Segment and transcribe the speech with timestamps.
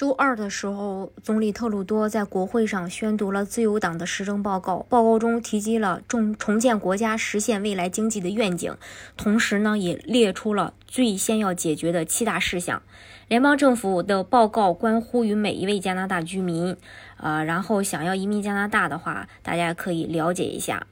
[0.00, 4.86] 周二的时候，总理特鲁多在国会上宣读了自由党的施政报告。
[4.88, 8.74] 报告中提及了重重建国家、实现未来经济的愿景，
[9.18, 12.80] 同时呢，也列出了最先要解决的七大事项。
[13.28, 16.74] 联邦政府的报告关乎于每一位加拿大居民，
[17.18, 20.86] 呃，然后想要移民加拿大的话，大家可以了解一下。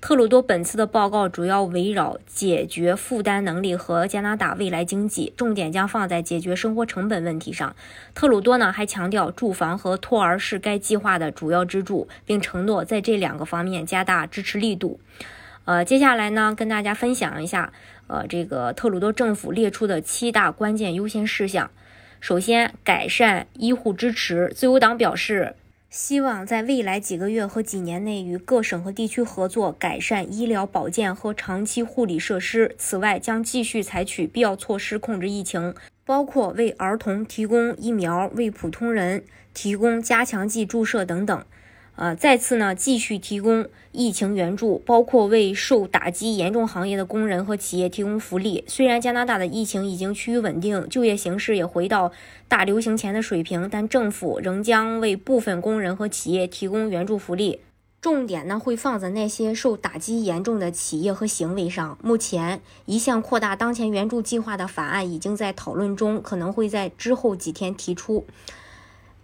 [0.00, 7.74] 特鲁多本次的报告主要围绕解决负担能力和加拿大未来经济，重点将放在解决生活成本问题上。
[8.14, 15.00] 特鲁多呢还强调，住房和托儿是该计划的主要支柱，并承诺在这两个方面加大支持力度。
[15.64, 17.72] 呃，接下来呢，跟大家分享一下，
[18.06, 21.70] 呃，这个特鲁多政府列出的七大关键优先事项。
[22.20, 24.52] 首先，改善医护支持。
[24.54, 25.56] 自由党表示。
[25.96, 32.74] 希望在未来几个月和几年内与各省和地区合作，改善医疗保健和长期护理设施。
[32.76, 35.72] 此外，将继续采取必要措施控制疫情，
[36.04, 39.22] 包括为儿童提供疫苗、为普通人
[39.54, 41.46] 提供加强剂注射等等。
[41.96, 48.64] 呃，再次呢，继续提供疫情援助，包括为受打击严重行业的工人和企业提供福利。
[48.66, 52.10] 虽然加拿大的疫情已经趋于稳定，就业形势也回到
[52.48, 57.60] 大流行前的水平，但政府仍将为部分工人和企业提供援助福利，
[58.00, 61.96] 重点呢会放在那些受打击严重的企业和行为上。
[62.02, 68.26] 目前，一项扩大当前援助计划的法案已经在讨论中，可能会在之后几天提出。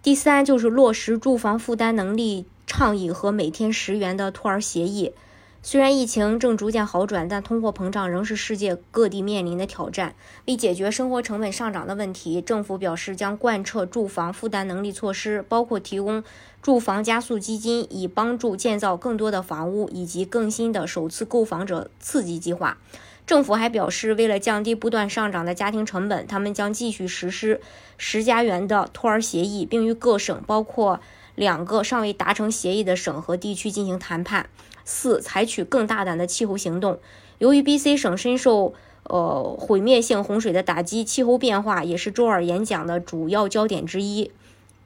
[0.02, 2.46] 第三，就是落实住房负担能力。
[2.70, 5.12] 倡议和每天十元的托儿协议。
[5.60, 10.14] 虽然疫情正逐渐好转，但通货膨胀仍是世界各地面临的挑战。
[10.46, 16.22] 为解决生活成本上涨的问题，政府表示将贯彻住房负担能力措施，包括提供
[16.62, 22.78] 住房加速基金，以帮助建造更多的房屋，以及更新的首次购房者刺激计划。
[23.26, 27.60] 政府还表示，为了降低不断上涨的家庭成本，他们将继续实施
[27.98, 31.00] 十加元的托儿协议，并与各省，包括。
[31.40, 34.50] 两个尚未达成协议的省和地区进行谈判。
[34.84, 37.00] 四、采取更大胆的气候行动。
[37.38, 38.74] 由于 B.C 省深受
[39.04, 44.30] 呃毁灭性洪水的打击，气候变化也是周二演讲的主要焦点之一。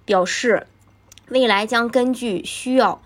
[0.04, 0.68] 表示
[1.28, 3.02] 未来将根据需要，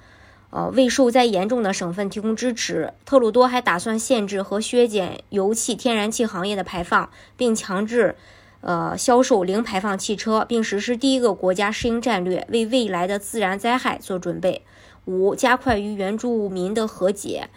[0.51, 2.93] 呃为受灾严重的省份提供支持。
[3.07, 8.17] 特鲁多还打算限制和削减油气、天然气行业的排放，并强制。
[8.61, 14.63] 呃，销售零排放汽车，并实施第一个国家适应战略，为未来的自然灾害做准备。
[15.05, 17.49] 五、加快与原住民的和解。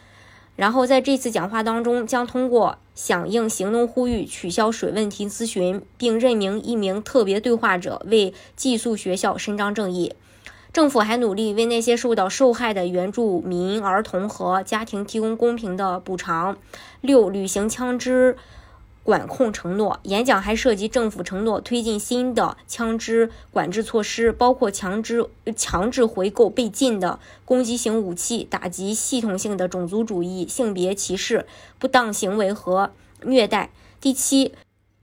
[0.56, 10.14] 然后在这次讲话当中，将通过响应行动呼吁取消水问题咨询，并任命一名特别对话者为寄宿学校伸张正义。
[10.72, 16.58] 政府还努力为那些受到受害的原住民儿童和家庭提供公平的补偿。
[17.02, 18.38] 六、履行枪支。
[19.04, 25.26] 管控承诺演讲还涉及政府承诺推进新的枪支管制措施，包括强制
[25.56, 31.48] 强制回购被禁的攻击型武器，打击系统性的种族主义、性别歧视、
[31.80, 32.92] 不当行为和
[33.24, 33.72] 虐待。
[34.00, 34.54] 第七，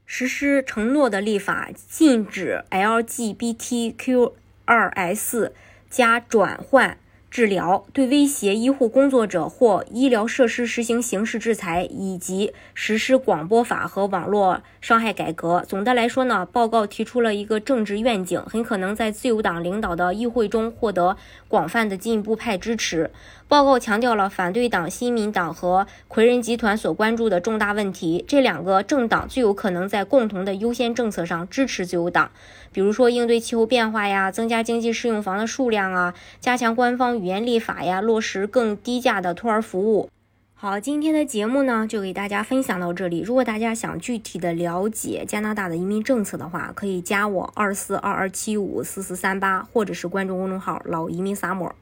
[0.05, 5.51] 实施承诺的立法，禁止 LGBTQ2S
[5.89, 6.97] 加转换。
[7.31, 15.63] 治疗对威胁医护工作者或医疗设施实行刑事制裁，以及实施广播法和网络伤害改革。
[15.67, 21.15] 总的来说呢，报告提出了一个政治愿景，很可能在自由党领导的议会中获得
[21.47, 23.11] 广泛的进一步派支持。
[23.47, 28.23] 报告强调了反对党新民党和奎人集团所关注的重大问题。
[28.27, 32.29] 这两个政党最有可能在共同的优先政策上支持自由党，
[32.71, 40.09] 比如说应对气候变化呀，增加经济适用房的数量啊，加强官方语言立法呀，落实更低价的托儿服务。
[40.55, 43.21] 好，今天的节目呢就给大家分享到这里。
[43.21, 51.73] 如果大家想具体的了解加拿大的移民政策的话，可以加我二四二二七五四四三八，或者是关注公众号“老移民萨摩”。